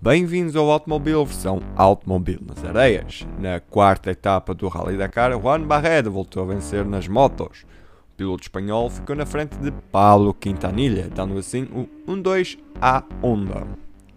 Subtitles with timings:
[0.00, 3.26] Bem-vindos ao Automóvel versão Automóvel nas Areias.
[3.36, 7.66] Na quarta etapa do Rally Dakar, Juan Barreda voltou a vencer nas motos.
[8.12, 13.66] O piloto espanhol ficou na frente de Pablo Quintanilha, dando assim o 1-2 à Honda.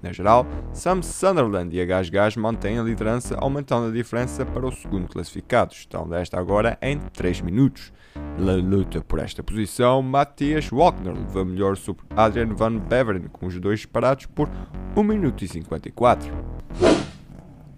[0.01, 4.71] Na geral, Sam Sunderland e a Gas mantêm a liderança, aumentando a diferença para o
[4.71, 7.93] segundo classificado, estão desta agora em 3 minutos.
[8.37, 13.59] Na luta por esta posição, Matthias Walkner levou melhor sobre Adrian Van Beveren, com os
[13.59, 14.49] dois parados por
[14.95, 16.31] 1 minuto e 54.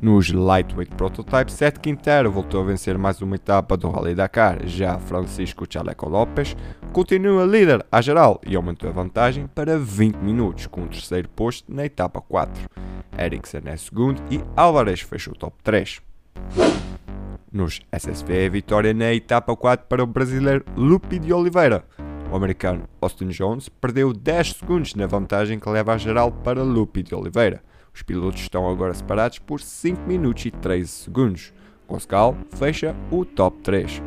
[0.03, 4.59] Nos Lightweight Prototype, Seth Quintero voltou a vencer mais uma etapa do Rally Dakar.
[4.65, 6.57] Já Francisco Chaleco Lopes
[6.91, 11.73] continua líder à geral e aumentou a vantagem para 20 minutos, com o terceiro posto
[11.73, 12.65] na etapa 4.
[13.17, 16.01] Ericsson é segundo e Álvares fechou o top 3.
[17.49, 21.85] Nos SSV, vitória na etapa 4 para o brasileiro Lupi de Oliveira.
[22.29, 27.03] O americano Austin Jones perdeu 10 segundos na vantagem que leva a geral para Lupi
[27.03, 27.63] de Oliveira.
[27.93, 31.53] Os pilotos estão agora separados por 5 minutos e 13 segundos.
[31.87, 34.01] Goscal fecha o top 3.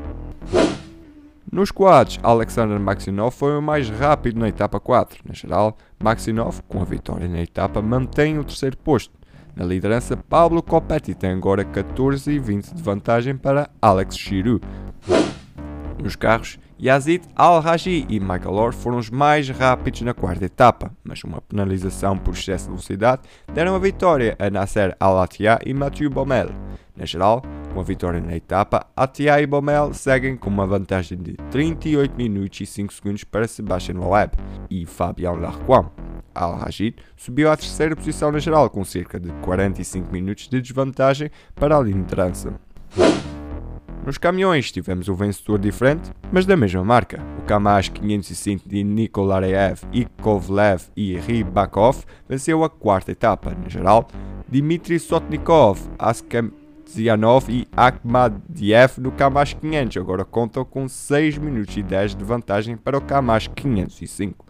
[1.50, 5.20] Nos quads, Alexander Maxinov foi o mais rápido na etapa 4.
[5.24, 9.14] Na geral, Maxinov, com a vitória na etapa, mantém o terceiro posto.
[9.54, 14.60] Na liderança, Pablo Copetti tem agora 14 e 20 de vantagem para Alex Chiru.
[16.02, 21.24] Nos carros, Yazid Al-Raji e Michael Orr foram os mais rápidos na quarta etapa, mas
[21.24, 26.50] uma penalização por excesso de velocidade deram a vitória a Nasser Al-Attiyah e Mathieu Baumel.
[26.94, 31.32] Na geral, com a vitória na etapa, Attiyah e Baumel seguem com uma vantagem de
[31.50, 34.32] 38 minutos e 5 segundos para Sebastian Loeb
[34.70, 35.88] e Fabian Larquin.
[36.34, 41.78] Al-Rajid subiu à terceira posição na geral, com cerca de 45 minutos de desvantagem para
[41.78, 42.60] a liderança.
[44.06, 47.20] Nos caminhões tivemos um vencedor diferente, mas da mesma marca.
[47.40, 53.52] O Kamaz 505 de Nikolaev, Ikovlev e Rybakov venceu a quarta etapa.
[53.60, 54.06] Na geral,
[54.46, 62.14] Dmitry Sotnikov, Askemzianov e Akhmadiev no Kamaz 500 agora contam com 6 minutos e 10
[62.14, 64.46] de vantagem para o Kamaz 505.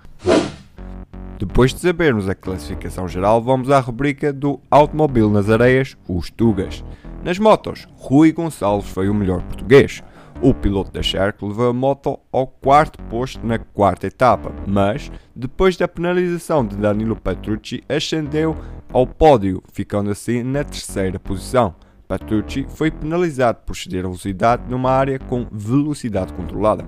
[1.39, 6.85] Depois de sabermos a classificação geral, vamos à rubrica do Automóvel nas Areias, os Tugas.
[7.27, 10.01] Nas motos, Rui Gonçalves foi o melhor português.
[10.41, 15.77] O piloto da Sherk levou a moto ao quarto posto na quarta etapa, mas, depois
[15.77, 18.57] da penalização de Danilo Petrucci, ascendeu
[18.93, 21.75] ao pódio, ficando assim na terceira posição.
[22.07, 26.85] Petrucci foi penalizado por ceder a velocidade numa área com velocidade controlada.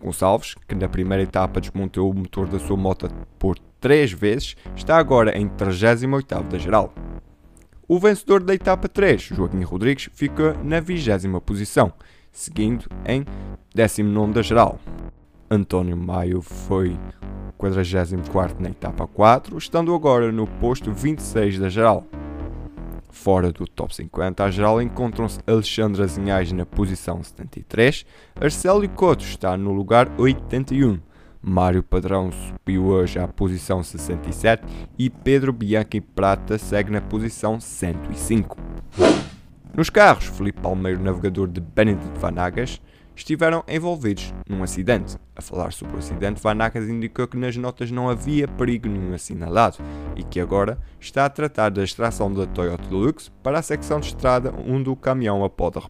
[0.00, 3.06] Gonçalves, que na primeira etapa desmontou o motor da sua moto
[3.38, 6.94] por três vezes, está agora em 38º da geral.
[7.92, 11.92] O vencedor da etapa 3, Joaquim Rodrigues, fica na 20 posição,
[12.32, 13.22] seguindo em
[13.74, 14.80] 19 da geral.
[15.50, 16.98] António Maio foi
[17.58, 22.06] 44 na etapa 4, estando agora no posto 26 da geral.
[23.10, 28.06] Fora do top 50, a geral encontram-se Alexandre Azinhais na posição 73,
[28.40, 30.98] Arcélio Couto está no lugar 81,
[31.44, 34.62] Mário Padrão subiu hoje à posição 67
[34.96, 38.56] e Pedro Bianchi Prata segue na posição 105.
[39.74, 42.80] Nos carros, Felipe Palmeiro, navegador de Benedict Vanagas,
[43.16, 45.16] estiveram envolvidos num acidente.
[45.34, 49.78] A falar sobre o acidente, Vanagas indicou que nas notas não havia perigo nenhum assinalado
[50.14, 54.06] e que agora está a tratar da extração da Toyota Deluxe para a secção de
[54.06, 55.80] estrada onde o caminhão a pode.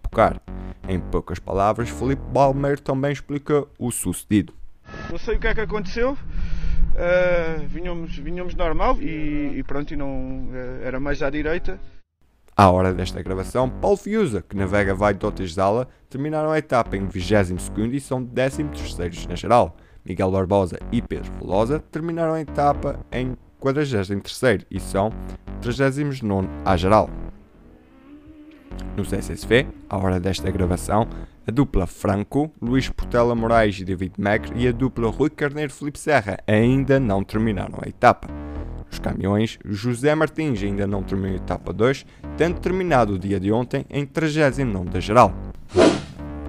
[0.89, 4.62] Em poucas palavras, Felipe Palmeiro também explicou o sucedido.
[5.13, 6.13] Não sei o que é que aconteceu.
[6.13, 11.79] Uh, vinhamos, vinhamos normal e, e pronto, e não, uh, era mais à direita.
[12.57, 17.07] À hora desta gravação, Paulo Fiusa, que navega vai de Otesdala, terminaram a etapa em
[17.07, 18.65] 22 e são 13
[19.29, 19.77] na geral.
[20.03, 25.13] Miguel Barbosa e Pedro Velosa terminaram a etapa em 43 e são
[25.61, 27.11] 39 à geral.
[28.97, 31.07] No CSSV, à hora desta gravação,
[31.47, 35.99] a dupla Franco, Luís Portela Moraes e David Macri e a dupla Rui Carneiro Felipe
[35.99, 38.29] Serra ainda não terminaram a etapa.
[38.91, 42.05] Os caminhões, José Martins ainda não terminou a etapa 2,
[42.37, 45.33] tendo terminado o dia de ontem em 39 da geral.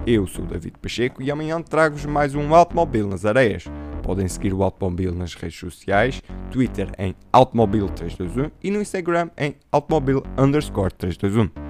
[0.06, 3.64] Eu sou David Pacheco e amanhã trago-vos mais um Automóvel nas Areias.
[4.02, 10.20] Podem seguir o Automóvel nas redes sociais, Twitter em Automobil321 e no Instagram em Automobil
[10.20, 11.63] 321.